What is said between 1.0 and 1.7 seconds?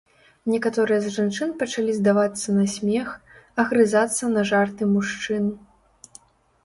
з жанчын